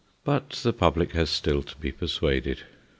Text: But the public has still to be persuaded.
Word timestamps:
But 0.23 0.49
the 0.63 0.73
public 0.73 1.11
has 1.11 1.29
still 1.29 1.61
to 1.61 1.75
be 1.75 1.91
persuaded. 1.91 2.63